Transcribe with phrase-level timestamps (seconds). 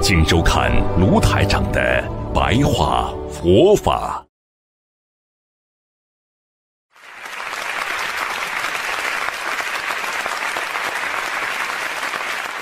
[0.00, 4.24] 请收看卢台长的白话佛法。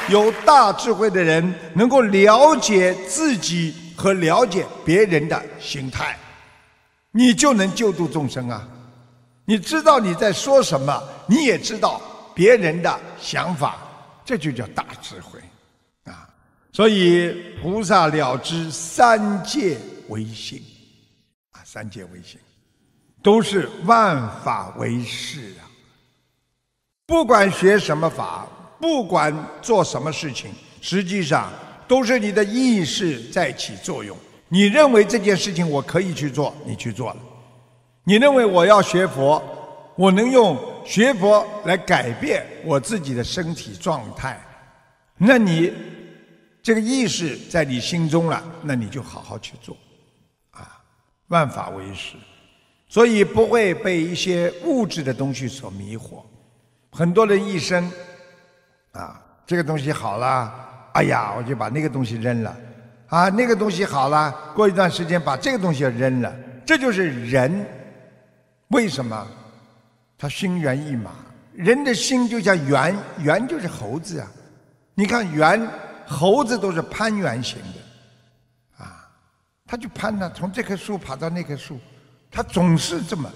[0.09, 6.17] 有大智慧的人能够了解自己和了解别人的心态，
[7.13, 8.67] 你就能救度众生啊！
[9.45, 12.01] 你知道你在说什么，你也知道
[12.35, 13.77] 别人的想法，
[14.25, 15.39] 这就叫大智慧。
[16.77, 20.63] 所以菩萨了知三界唯心，
[21.53, 22.39] 啊，三界唯心，
[23.23, 25.65] 都是万法唯识啊。
[27.07, 28.47] 不管学什么法，
[28.79, 30.51] 不管做什么事情，
[30.83, 31.51] 实际上
[31.89, 34.15] 都是你的意识在起作用。
[34.51, 37.21] 你认为这件事情我可以去做，你去做了；
[38.05, 39.43] 你认为我要学佛，
[39.97, 44.39] 我能用学佛来改变我自己的身体状态，
[45.17, 45.73] 那你。
[46.67, 49.77] 这个意识在你心中了，那你就好好去做，
[50.51, 50.83] 啊，
[51.29, 52.17] 万法唯识，
[52.89, 56.25] 所以不会被一些物质的东西所迷惑。
[56.91, 57.89] 很多人一生，
[58.91, 60.53] 啊，这个东西好了，
[60.95, 62.57] 哎呀，我就把那个东西扔了，
[63.11, 67.65] 啊，那个东西好了，过一段时间把这个东西扔了，这就是人。
[68.71, 69.25] 为什么？
[70.19, 71.13] 他心猿意马，
[71.55, 74.29] 人的心就像猿，猿就是猴子啊，
[74.97, 75.65] 你看猿。
[76.07, 79.09] 猴子都是攀援型的，啊，
[79.67, 81.79] 他就攀呢，从这棵树爬到那棵树，
[82.31, 83.31] 他总是这么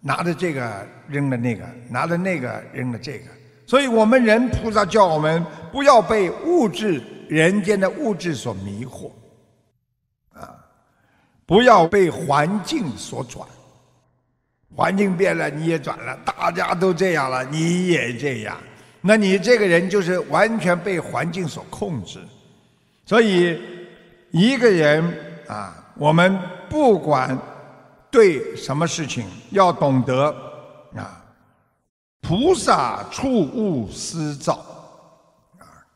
[0.00, 3.24] 拿着这个扔了那个，拿着那个扔了这个。
[3.66, 9.10] 所以我们人菩萨叫我们不要被物质人间的物质所迷惑，
[10.32, 10.54] 啊，
[11.44, 13.44] 不要被环境所转，
[14.76, 18.56] 环境变了你也转了，大家都这样了你也这样。
[19.06, 22.18] 那你这个人就是完全被环境所控制，
[23.04, 23.60] 所以
[24.32, 25.02] 一个人
[25.46, 26.36] 啊，我们
[26.68, 27.38] 不管
[28.10, 30.34] 对什么事情，要懂得
[30.96, 31.24] 啊，
[32.20, 34.54] 菩萨触物思造
[35.58, 35.86] 啊，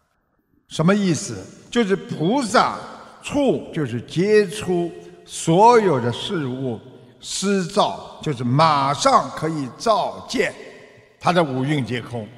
[0.69, 1.37] 什么意思？
[1.69, 2.79] 就是菩萨
[3.23, 4.91] 触就是接触
[5.25, 6.79] 所有的事物，
[7.21, 10.55] 思造就是马上可以照见，
[11.19, 12.29] 他的五蕴皆空。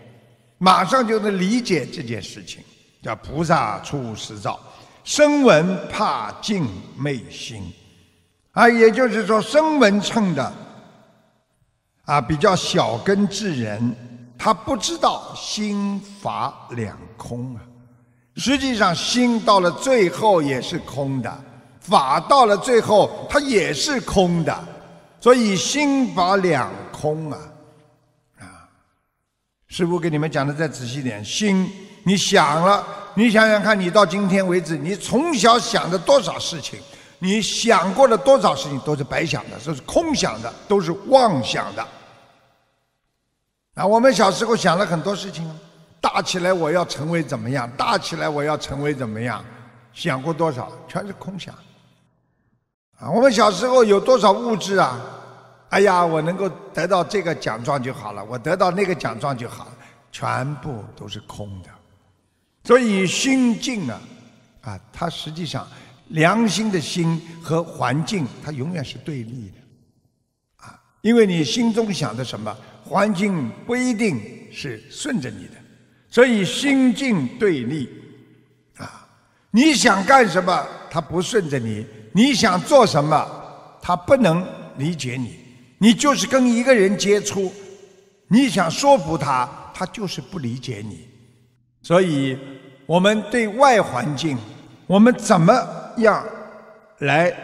[0.63, 2.63] 马上就能理解这件事情，
[3.03, 4.61] 叫菩萨出世照，
[5.03, 6.65] 声闻怕境
[6.97, 7.61] 昧心，
[8.53, 10.53] 啊，也就是说声闻称的
[12.05, 13.93] 啊比较小根智人，
[14.39, 17.63] 他不知道心法两空啊。
[18.37, 21.45] 实际上心到了最后也是空的，
[21.81, 24.69] 法到了最后它也是空的，
[25.21, 27.39] 所以心法两空啊。
[29.73, 31.67] 师傅给你们讲的再仔细点，心，
[32.03, 36.79] 你想了，你想想看，你到今天为止，你从小想的多少事情，
[37.21, 41.83] 你想过的多少事情都是白想的，都是空想的，都是妄想的。
[43.73, 45.51] 啊，我们小时候想了很多事情，
[46.03, 49.43] 大起来我要成为怎么样，大起来我要成为怎么样，
[49.95, 51.55] 想过多少，全是空想。
[52.99, 55.01] 啊，我们小时候有多少物质啊？
[55.73, 59.73] 哎呀，我能够得到这个奖状就好了，我得到那个奖状就好了，
[60.11, 61.71] 全部都是空的。
[62.63, 64.01] 所以心境啊，
[64.61, 65.67] 啊，它实际上
[66.09, 72.55] 良心的心和环境，它永远是对立的，啊，因为你心中想的什么，
[72.85, 74.21] 环境不一定
[74.53, 75.55] 是顺着你的，
[76.11, 77.89] 所以心境对立，
[78.77, 79.09] 啊，
[79.51, 81.83] 你想干什么，它不顺着你；
[82.13, 83.27] 你想做什么，
[83.81, 84.47] 它不能
[84.77, 85.41] 理解你。
[85.83, 87.53] 你就是跟一个人接触，
[88.29, 91.09] 你想说服他，他就是不理解你。
[91.83, 92.39] 所以，
[92.87, 94.39] 我们对外环境，
[94.87, 95.53] 我们怎么
[95.97, 96.25] 样
[97.01, 97.35] 来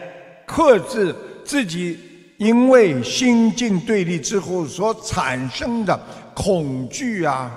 [0.47, 1.13] 克制
[1.45, 1.99] 自己？
[2.37, 6.01] 因为心境对立之后所产生的
[6.33, 7.51] 恐惧啊、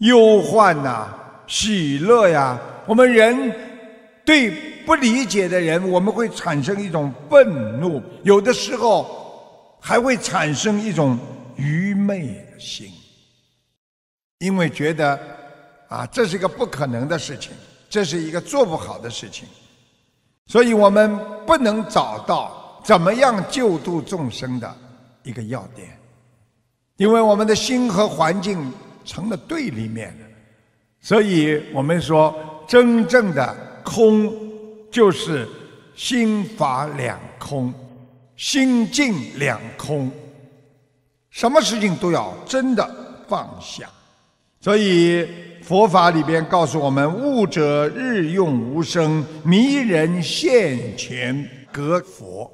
[0.00, 1.08] 忧患呐、
[1.46, 3.50] 喜乐呀，我们人
[4.22, 4.50] 对
[4.84, 9.21] 不理解的人，我们会产生一种愤怒，有的时候。
[9.84, 11.18] 还会产生一种
[11.56, 12.88] 愚昧的心，
[14.38, 15.18] 因为觉得
[15.88, 17.50] 啊，这是一个不可能的事情，
[17.90, 19.48] 这是一个做不好的事情，
[20.46, 24.72] 所以我们不能找到怎么样救度众生的
[25.24, 25.98] 一个要点，
[26.96, 28.72] 因为我们的心和环境
[29.04, 30.16] 成了对立面。
[31.00, 32.32] 所以我们说，
[32.68, 33.52] 真正的
[33.82, 34.32] 空
[34.92, 35.48] 就是
[35.96, 37.74] 心法两空，
[38.42, 40.10] 心境两空，
[41.30, 42.84] 什么事情都要真的
[43.28, 43.88] 放下。
[44.60, 45.24] 所以
[45.62, 52.50] 佛法里边告诉我们：悟者日用无声，迷人现前隔佛。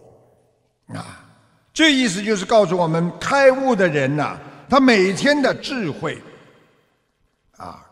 [0.88, 1.24] 啊，
[1.72, 4.38] 这意思就是告诉我们，开悟的人呐，
[4.68, 6.18] 他每天的智慧，
[7.56, 7.82] 啊。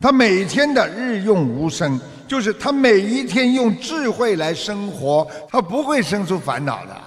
[0.00, 7.03] 他每天的日用无声，就是他每一天用智慧来生活，他不会生出烦恼的。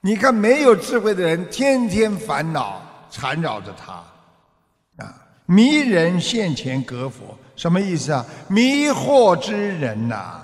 [0.00, 2.80] 你看，没有智慧的人，天天烦恼
[3.10, 5.14] 缠绕着他，啊，
[5.46, 8.24] 迷人现前隔佛，什么意思啊？
[8.48, 10.40] 迷惑之人呐，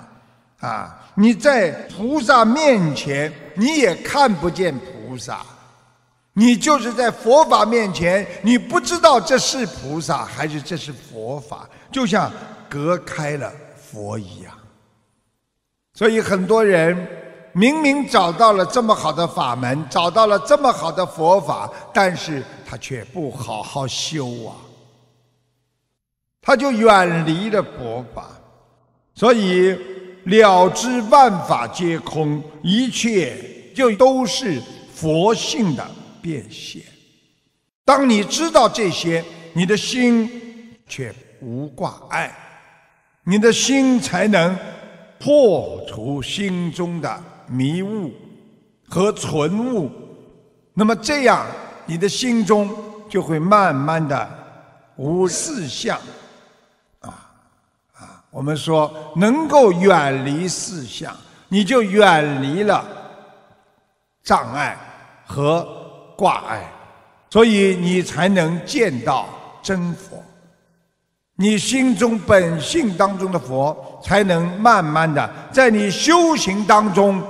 [0.59, 5.39] 啊，你在菩萨面前，你也看不见菩萨。
[6.33, 12.31] 你就是在佛法面前，你不知道这是菩萨还是这是佛法，就像
[12.69, 14.53] 隔开了佛一样。
[15.95, 16.95] 所以很多人
[17.57, 24.55] 明明找到了这么好的法门，找到了这么好的佛法，但是他却不好好修啊，
[26.39, 28.29] 他就远离了佛法。
[29.15, 29.75] 所以
[30.25, 33.35] 了知万法皆空，一切
[33.75, 34.61] 就都是
[34.93, 35.85] 佛性的。
[36.19, 36.81] 变现。
[37.85, 39.23] 当你知道这些，
[39.53, 42.35] 你的心却无挂碍，
[43.23, 44.53] 你的心才能
[45.17, 48.13] 破除心中的迷雾
[48.87, 49.91] 和存物。
[50.73, 51.45] 那么这样，
[51.85, 52.69] 你的心中
[53.09, 54.29] 就会慢慢的
[54.95, 55.97] 无四相。
[56.99, 57.31] 啊
[57.97, 61.15] 啊，我们说能够远离四相，
[61.47, 62.85] 你就远离了
[64.23, 64.77] 障碍
[65.25, 65.67] 和。
[66.17, 66.67] 挂碍，
[67.29, 69.29] 所以你才能见到
[69.61, 70.17] 真佛。
[71.35, 77.21] 你心中本性当中的佛，才能慢慢的在你修行当中，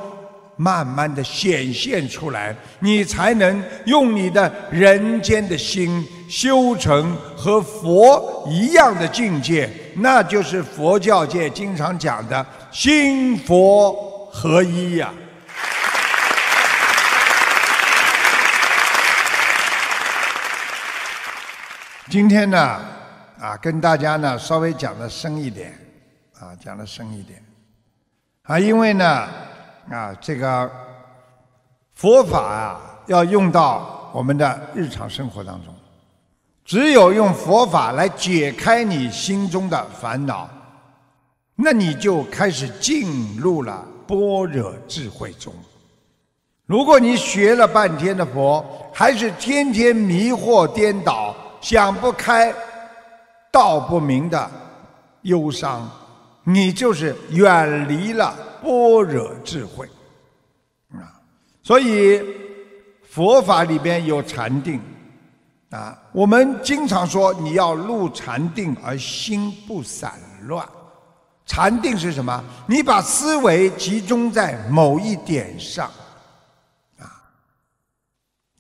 [0.57, 2.53] 慢慢的显现出来。
[2.79, 15.13] 你才能用你的人间的心修成和佛一样的境界，那就是佛教界经常讲的心佛合一呀。
[22.09, 22.79] 今天呢，
[23.37, 25.77] 啊，跟大家呢稍微讲的深一点，
[26.39, 27.43] 啊，讲的深一点，
[28.43, 29.27] 啊，因为呢，
[29.89, 30.69] 啊，这个
[31.95, 35.73] 佛法啊，要用到我们的日常生活当中，
[36.65, 40.49] 只有用佛法来解开你心中的烦恼，
[41.55, 45.53] 那你就开始进入了般若智慧中。
[46.65, 51.35] 如果你学了半天的佛，还是天天迷惑颠倒。
[51.59, 52.53] 想不开、
[53.51, 54.49] 道不明的
[55.23, 55.89] 忧伤，
[56.49, 58.33] 你就是远离了
[58.63, 59.85] 般若智慧
[60.93, 61.19] 啊！
[61.61, 62.23] 所以
[63.03, 64.81] 佛法里边有禅定
[65.71, 70.13] 啊，我们经常说你要入禅定而心不散
[70.43, 70.65] 乱。
[71.45, 72.41] 禅定是什么？
[72.65, 75.91] 你把思维集中在某一点上
[76.97, 77.27] 啊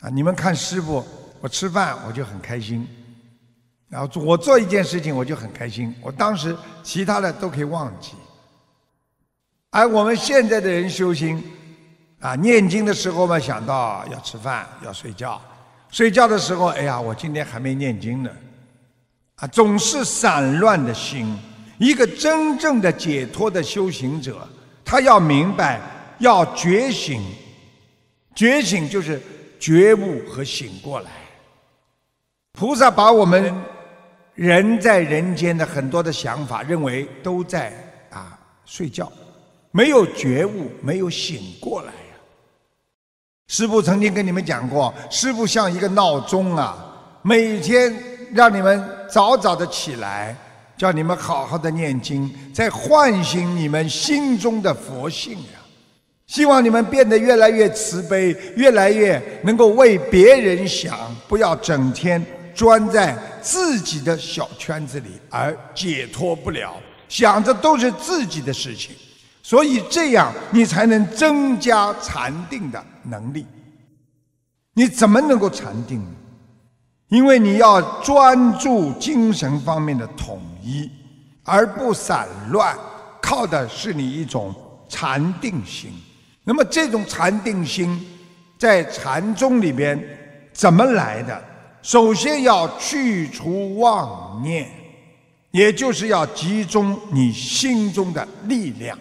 [0.01, 0.09] 啊！
[0.09, 1.01] 你们看师傅。
[1.39, 2.87] 我吃饭我就很开心，
[3.89, 8.13] 然后我做一件事情我就很开心，我当时其他的都可以忘记。
[9.69, 11.43] 而我们现在的人修心，
[12.19, 15.41] 啊，念经的时候嘛想到要吃饭要睡觉，
[15.89, 18.29] 睡觉的时候哎呀我今天还没念经呢，
[19.35, 21.37] 啊，总是散乱的心。
[21.77, 24.47] 一个真正的解脱的修行者，
[24.83, 25.79] 他要明白
[26.17, 27.21] 要觉醒，
[28.33, 29.21] 觉醒就是
[29.59, 31.11] 觉悟和醒过来。
[32.53, 33.53] 菩萨把我们
[34.37, 37.73] 人在人间的很多的想法认为都在
[38.11, 39.11] 啊睡觉，
[39.71, 42.15] 没有觉悟，没有醒过来呀。
[43.47, 46.77] 师父曾经跟你们讲过，师父像一个闹钟啊，
[47.23, 47.91] 每天
[48.31, 50.35] 让你们早早的起来，
[50.77, 55.57] 叫你们好好的念经，在唤醒你们心中的佛性呀。
[56.27, 60.95] 希望你们变得越来越慈悲，越来越能够为别人想，
[61.27, 62.23] 不要整天。
[62.57, 66.73] 钻在自己的小圈子里而解脱不了，
[67.07, 68.95] 想着都是自己的事情，
[69.43, 73.45] 所以这样你才能增加禅定的能力。
[74.73, 76.09] 你怎么能够禅定呢？
[77.09, 80.89] 因为你要专注精神方面的统一，
[81.43, 82.75] 而不散乱，
[83.21, 84.53] 靠的是你一种
[84.89, 85.91] 禅定心。
[86.43, 88.03] 那么这种禅定心，
[88.57, 90.01] 在禅宗里边
[90.51, 91.43] 怎么来的？
[91.81, 94.69] 首先要去除妄念，
[95.51, 98.97] 也就是要集中你心中的力量。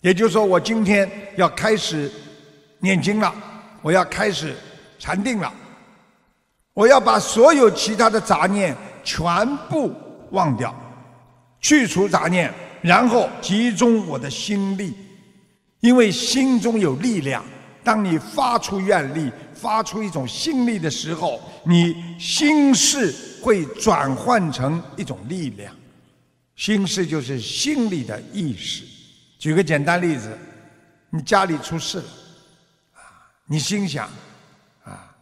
[0.00, 2.10] 也就是说，我今天要开始
[2.80, 3.32] 念经了，
[3.80, 4.54] 我要开始
[4.98, 5.52] 禅定了，
[6.74, 9.24] 我要把所有其他的杂念全
[9.68, 9.94] 部
[10.32, 10.74] 忘掉，
[11.60, 14.92] 去除杂念，然后集中我的心力，
[15.80, 17.44] 因为心中有力量。
[17.84, 19.30] 当你发出愿力。
[19.54, 25.72] 发出一种心力的时候，你心事会转换成一种力量。
[26.56, 28.82] 心事就是心里的意识。
[29.38, 30.36] 举个简单例子，
[31.10, 32.04] 你家里出事了，
[32.94, 33.00] 啊，
[33.46, 34.08] 你心想，
[34.82, 35.14] 啊，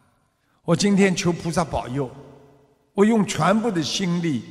[0.64, 2.10] 我今天求菩萨保佑，
[2.94, 4.42] 我用全部的心力，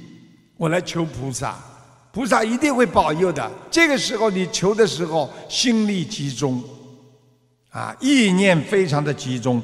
[0.56, 1.58] 我来求菩萨，
[2.12, 3.52] 菩萨一定会保佑的。
[3.72, 6.64] 这个时候你求的时候，心力集中，
[7.70, 9.62] 啊，意念非常的集中。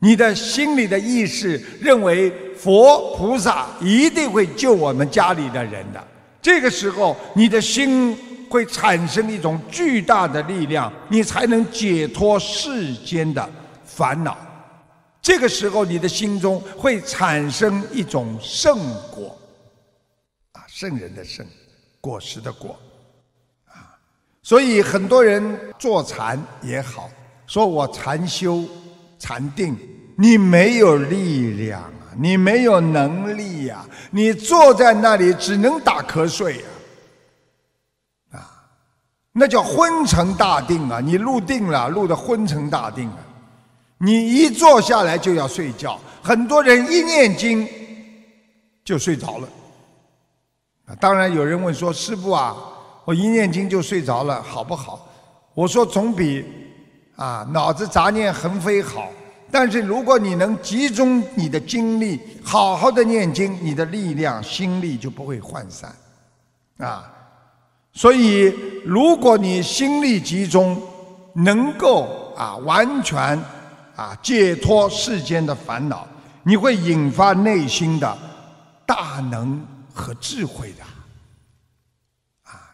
[0.00, 6.04] 你的心里的意识认为佛菩萨一定会救我们家里的人的，
[6.42, 8.14] 这个时候你的心
[8.50, 13.50] 会产生一种巨大的力量，你才能解脱世间的
[13.84, 14.36] 烦恼。
[15.22, 18.78] 这个时候你的心中会产生一种圣
[19.10, 19.34] 果，
[20.52, 21.46] 啊，圣人的圣，
[21.98, 22.78] 果实的果，
[23.68, 23.96] 啊，
[24.42, 27.10] 所以很多人坐禅也好，
[27.46, 28.64] 说我禅修
[29.18, 29.76] 禅定。
[30.16, 36.64] 你没有力量啊，你没有能力呀，你坐在那里只能打瞌睡呀，
[38.30, 38.38] 啊，
[39.32, 41.00] 那叫昏沉大定啊！
[41.00, 43.18] 你入定了，入的昏沉大定啊！
[43.98, 47.68] 你一坐下来就要睡觉，很多人一念经
[48.84, 49.48] 就睡着了。
[50.86, 52.56] 啊，当然有人问说：“师傅啊，
[53.04, 55.08] 我一念经就睡着了，好不好？”
[55.54, 56.44] 我说：“总比
[57.16, 59.10] 啊脑子杂念横飞好。”
[59.50, 65.94] 但是如果你能集中你的精力，好好的念经，你的力量、心力就不会涣散，
[66.78, 67.08] 啊，
[67.92, 68.52] 所以
[68.84, 70.82] 如果你心力集中，
[71.34, 73.40] 能够啊完全
[73.94, 76.04] 啊解脱世间的烦恼，
[76.42, 78.18] 你会引发内心的
[78.84, 80.84] 大能和智慧的。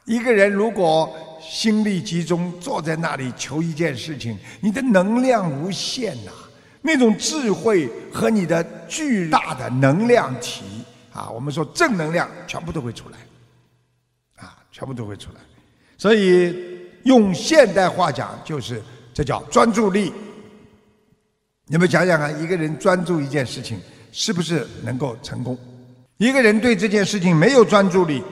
[0.04, 6.32] 一个人如果心力集中，坐在那里求一件事情，你的能量无限呐。
[6.82, 10.64] 那种智慧和你的巨大的能量体
[11.12, 13.18] 啊，我们说正能量全部都会出来，
[14.42, 15.40] 啊，全部都会出来。
[15.98, 16.56] 所以
[17.04, 20.10] 用现代话讲，就是这叫专注力。
[21.66, 23.78] 你们想想看，一个人专注一件事情，
[24.10, 25.58] 是不是能够成功？
[26.16, 28.22] 一个人对这件事情没有专注力，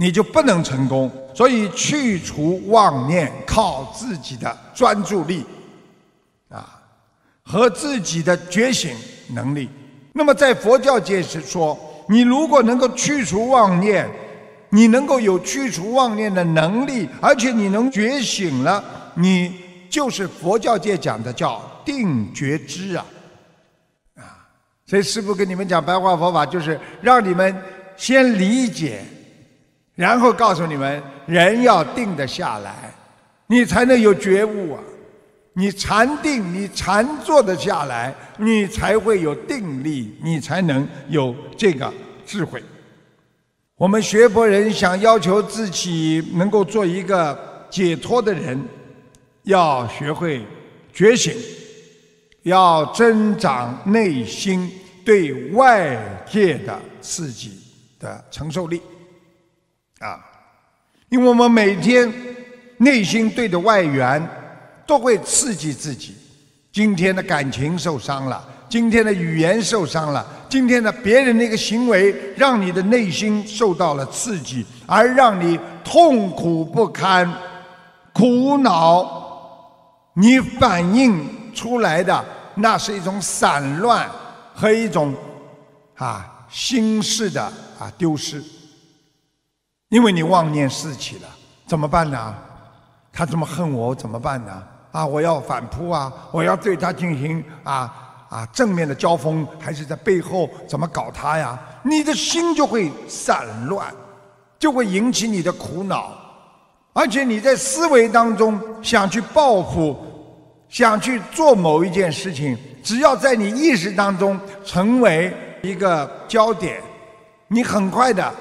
[0.00, 1.12] 你就不能成功。
[1.34, 5.44] 所以去除妄念，靠自己的专注力，
[6.48, 6.80] 啊。
[7.42, 8.96] 和自己的觉醒
[9.34, 9.68] 能力。
[10.12, 11.78] 那么，在佛教界是说，
[12.08, 14.08] 你如果能够去除妄念，
[14.70, 19.52] 你能够有去除妄念的能力，而且你能觉醒了，你
[19.90, 23.04] 就是佛教界讲的叫定觉知啊！
[24.16, 24.22] 啊，
[24.86, 27.56] 所以师父跟你们讲白话佛法，就是让你们
[27.96, 29.02] 先理解，
[30.00, 32.90] 然后告诉你们，人要定得下来，
[33.48, 34.80] 你才能有觉悟啊。
[35.52, 41.92] 你禅定，你禅坐得下来，你才会有定力，你才能有这个
[42.24, 42.62] 智慧。
[43.76, 47.38] 我们学佛人想要求自己能够做一个
[47.68, 48.58] 解脱的人，
[49.42, 50.42] 要学会
[50.94, 51.34] 觉醒，
[52.44, 54.72] 要增长内心
[55.04, 57.60] 对外界的刺激
[57.98, 58.80] 的承受力
[60.00, 60.20] 啊！
[61.08, 62.12] 因为我们每天
[62.78, 64.28] 内心对着外缘。
[64.90, 66.16] 都会刺激自己。
[66.72, 77.32] 今天的感情受伤了，今天的语言受伤了，今天的别人的一个行为让你的内心受到了刺激，而让你痛苦不堪、
[78.12, 80.10] 苦恼。
[80.14, 82.24] 你反映出来的
[82.56, 84.10] 那是一种散乱
[84.52, 85.14] 和一种
[85.94, 87.40] 啊心事的
[87.78, 88.42] 啊丢失，
[89.90, 91.28] 因为你妄念四起了，
[91.66, 92.34] 怎么办呢？
[93.12, 94.62] 他这么恨我，怎么办呢？
[94.92, 95.04] 啊！
[95.04, 96.12] 我要反扑啊！
[96.30, 97.92] 我要对他进行啊
[98.28, 101.58] 啊正面的交锋，还是在背后怎么搞他呀？
[101.82, 103.92] 你的心就会散乱，
[104.60, 106.12] 就会引起你的苦恼，
[106.92, 109.98] 而且你在思维当中想去报复，
[110.68, 116.80] 想去做某一件事情，只要在你意识当中成为一个焦点，
[117.48, 118.32] 你很快的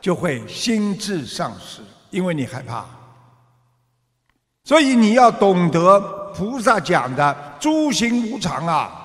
[0.00, 2.84] 就会心智丧失，因为你害怕。
[4.64, 6.00] 所以你要懂得
[6.34, 8.96] 菩萨讲的诸行无常啊。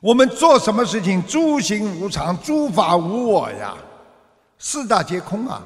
[0.00, 3.74] 我们做什么事情，诸行无常，诸法无我呀，
[4.58, 5.62] 四大皆空啊。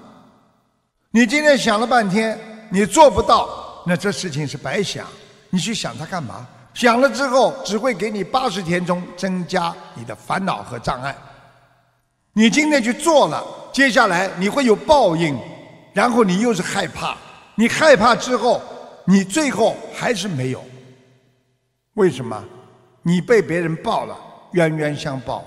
[1.10, 2.38] 你今天想了半天，
[2.70, 5.06] 你做不到，那这事情是白想。
[5.50, 6.46] 你去想它干嘛？
[6.74, 11.16] 想了之后，只会给你八十天中增加你的烦恼和障碍。
[12.36, 15.38] 你今天去做了，接下来你会有报应，
[15.92, 17.16] 然后你又是害怕，
[17.54, 18.60] 你害怕之后，
[19.04, 20.60] 你最后还是没有。
[21.94, 22.44] 为什么？
[23.02, 24.18] 你被别人报了，
[24.52, 25.44] 冤冤相报，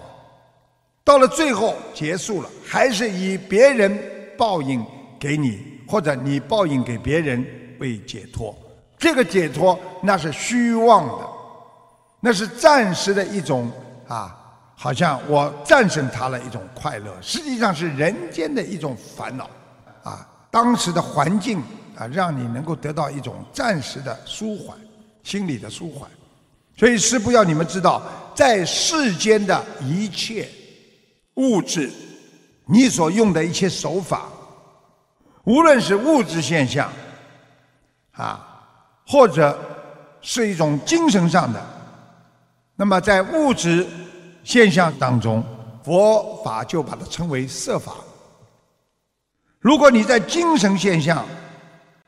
[1.04, 4.00] 到了最后结束了，还是以别人
[4.38, 4.86] 报应
[5.20, 7.46] 给你，或者你报应给别人
[7.80, 8.56] 为解脱。
[8.98, 11.28] 这个解脱那是虚妄的，
[12.22, 13.70] 那是暂时的一种
[14.08, 14.47] 啊。
[14.80, 19.50] 好像我战胜他了一种快乐，实际上是人间的一种烦恼，
[20.04, 21.60] 啊，当时的环境
[21.98, 24.78] 啊，让你能够得到一种暂时的舒缓，
[25.24, 26.08] 心理的舒缓。
[26.78, 28.04] 所以师父要你们知道，
[28.36, 30.48] 在世间的一切
[31.38, 31.92] 物质，
[32.68, 34.30] 你所用的一切手法，
[35.46, 36.88] 无论是物质现象，
[38.12, 38.62] 啊，
[39.08, 39.60] 或者
[40.22, 41.60] 是一种精神上的，
[42.76, 43.84] 那么在物质。
[44.48, 45.44] 现象当中，
[45.84, 47.98] 佛法就把它称为色法。
[49.60, 51.28] 如果你在精神现象，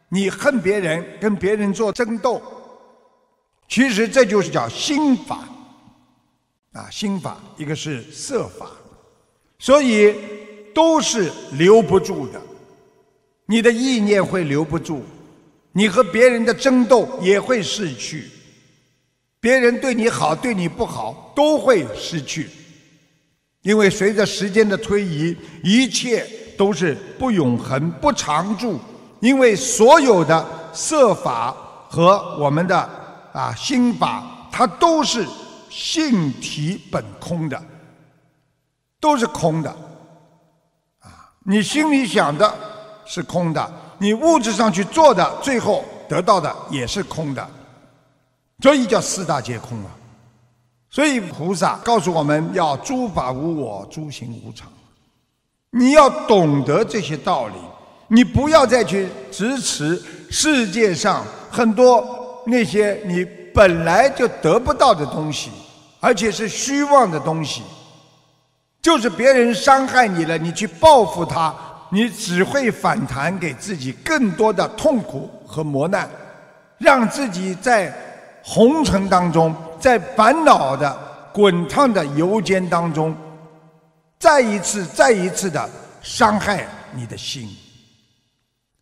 [0.07, 2.41] 你恨别人，跟别人做争斗，
[3.67, 5.49] 其实这就是叫心法
[6.71, 8.67] 啊，心法一个是色法，
[9.57, 10.15] 所以
[10.73, 12.39] 都是留不住的。
[13.47, 15.03] 你的意念会留不住，
[15.73, 18.29] 你和别人的争斗也会逝去。
[19.41, 22.49] 别人对你好，对你不好，都会失去，
[23.61, 26.27] 因为随着时间的推移，一切
[26.57, 28.79] 都是不永恒、不常驻。
[29.21, 31.55] 因为所有的色法
[31.89, 32.77] 和我们的
[33.33, 35.25] 啊心法，它都是
[35.69, 37.61] 性体本空的，
[38.99, 39.69] 都是空的。
[40.99, 42.53] 啊，你心里想的
[43.05, 47.49] 是空的，你物质上去做的，最后得到的也是空的。
[48.61, 49.91] 所以叫四大皆空啊！
[50.89, 54.67] 所以菩萨告诉我们要诸法无我，诸行无常。
[55.69, 57.53] 你要懂得这些道理，
[58.09, 65.51] 你不要再去支持世界上很多那些你本来就得不到的东西，
[66.01, 67.61] 而且是虚妄的东西。
[68.81, 71.55] 就是别人伤害你了，你去报复他，
[71.91, 76.09] 你只会反弹给自己更多的痛苦和磨难，
[76.77, 78.08] 让自己在。
[78.51, 80.91] 红尘当中，在烦恼的
[81.31, 83.15] 滚烫的油煎当中，
[84.17, 85.69] 再一次、再一次的
[86.01, 87.47] 伤害你的心。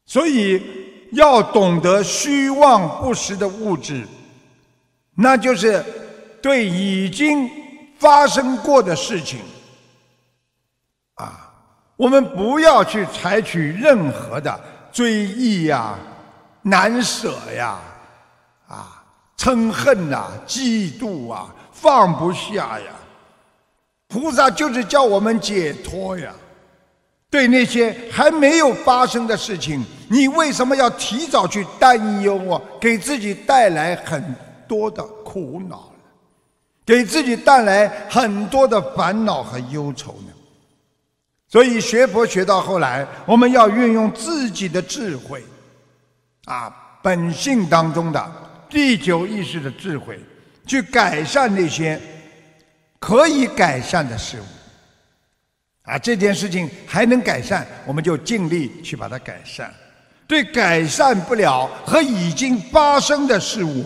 [0.05, 0.63] 所以
[1.11, 4.07] 要懂得虚妄不实的物质，
[5.13, 5.83] 那就是
[6.41, 7.49] 对已经
[7.99, 9.41] 发生过的事情
[11.15, 11.51] 啊，
[11.97, 14.57] 我们不要去采取任何的
[14.93, 15.93] 追忆呀、
[16.61, 17.77] 难舍呀，
[18.69, 18.96] 啊。
[19.37, 22.91] 嗔恨呐，嫉妒啊，放不下呀！
[24.07, 26.33] 菩萨就是叫我们解脱呀。
[27.29, 32.61] 对那些还没有发生的事情，你为什么要提早去担忧啊？
[32.79, 34.35] 给自己带来很
[34.67, 35.91] 多的苦恼，
[36.85, 40.33] 给自己带来很多的烦恼和忧愁呢？
[41.49, 45.43] 所以学佛学到后来，我们要运用自己的智慧，
[46.45, 46.73] 啊，
[47.03, 48.31] 本性当中的。
[48.69, 50.19] 第九意识的智慧，
[50.65, 51.99] 去改善那些
[52.99, 54.45] 可以改善的事物。
[55.83, 59.73] 啊，这件事情还能改善，我们就尽力去把它改善。
[60.27, 63.85] 对改善不了和已经发生的事物，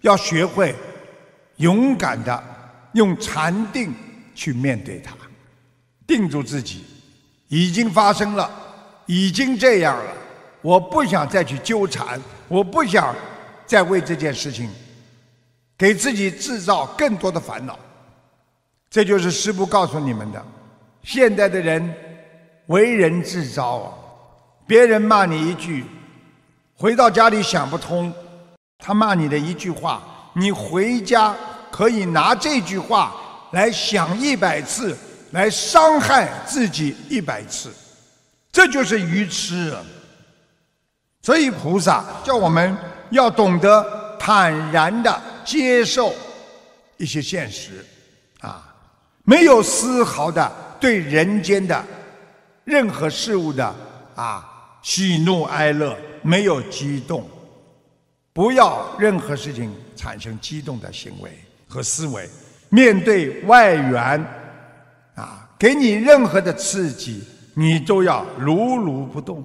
[0.00, 0.74] 要学会
[1.58, 2.42] 勇敢的
[2.94, 3.94] 用禅定
[4.34, 5.14] 去面对它，
[6.08, 6.84] 定住自己。
[7.46, 8.50] 已经发生了，
[9.06, 10.12] 已经这样了，
[10.62, 13.14] 我不想再去纠缠，我不想。
[13.70, 14.68] 在为这件事情
[15.78, 17.78] 给自己制造更多的烦恼，
[18.90, 20.44] 这就是师父告诉你们的。
[21.04, 21.94] 现代的人
[22.66, 23.94] 为人自招啊，
[24.66, 25.84] 别人骂你一句，
[26.74, 28.12] 回到家里想不通，
[28.76, 30.02] 他骂你的一句话，
[30.32, 31.32] 你回家
[31.70, 33.14] 可以拿这句话
[33.52, 34.98] 来想一百次，
[35.30, 37.72] 来伤害自己一百次，
[38.50, 39.72] 这就是愚痴。
[41.22, 42.76] 所以菩萨叫我们。
[43.10, 46.12] 要懂得坦然的接受
[46.96, 47.84] 一些现实，
[48.40, 48.74] 啊，
[49.24, 51.84] 没有丝毫的对人间的
[52.64, 53.74] 任何事物的
[54.14, 57.28] 啊喜怒哀乐没有激动，
[58.32, 61.30] 不要任何事情产生激动的行为
[61.68, 62.28] 和思维。
[62.68, 64.24] 面对外援，
[65.16, 69.44] 啊，给你任何的刺激，你都要如如不动。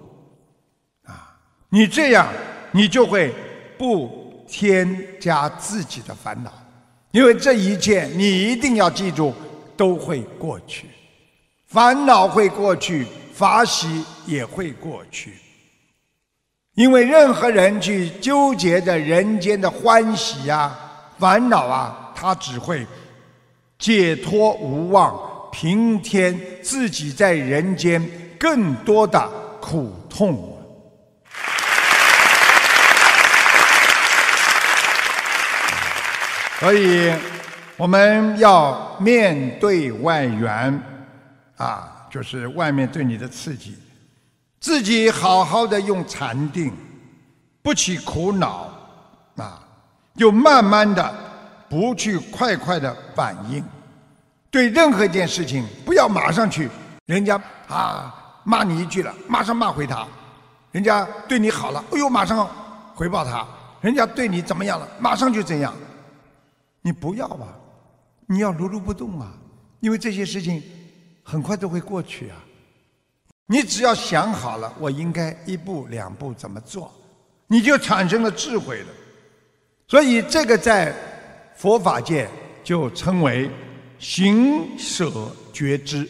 [1.06, 1.36] 啊，
[1.70, 2.28] 你这样，
[2.72, 3.34] 你就会
[3.78, 6.52] 不添加自己的烦恼，
[7.12, 9.34] 因为这一切你一定要记住，
[9.76, 10.88] 都会过去，
[11.68, 15.34] 烦恼会过去，法喜也会过去。
[16.76, 20.78] 因为任何人去纠结着人间的欢喜呀、
[21.18, 22.86] 烦恼啊，他只会
[23.80, 25.18] 解脱无望，
[25.52, 28.06] 平添自己在人间
[28.38, 29.30] 更多的
[29.62, 30.55] 苦痛。
[36.60, 37.14] 所以，
[37.76, 40.82] 我们要面对外援，
[41.58, 43.78] 啊，就是外面对你的刺激。
[44.62, 46.74] 自己好好的用禅定，
[47.62, 48.70] 不起苦恼，
[49.36, 49.60] 啊，
[50.16, 51.14] 就慢慢的
[51.68, 53.62] 不去快快的反应，
[54.50, 56.70] 对任何一件事情不要马上去，
[57.06, 58.16] 人家啊
[58.46, 60.08] 骂你一句了，马上骂回他；
[60.72, 62.48] 人家对你好了，哎呦马上
[62.96, 63.46] 回报他；
[63.82, 65.74] 人家对你怎么样了，马上就怎样。
[66.86, 67.58] 你不要吧，
[68.28, 69.34] 你要如如不动啊，
[69.80, 70.62] 因为这些事情
[71.24, 72.38] 很快都会过去啊。
[73.48, 76.94] 你只要想好了，我应该一步两步怎么做，
[77.48, 78.88] 你就产生了智慧了。
[79.88, 80.96] 所以这个在
[81.56, 82.30] 佛法界
[82.64, 83.50] 就称为
[83.98, 85.12] 行舍
[85.52, 86.08] 觉知。